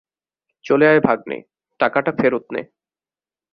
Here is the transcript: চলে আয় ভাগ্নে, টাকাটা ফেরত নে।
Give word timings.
চলে 0.65 0.85
আয় 0.87 1.01
ভাগ্নে, 1.01 1.37
টাকাটা 1.79 2.11
ফেরত 2.11 2.45
নে। 2.51 2.61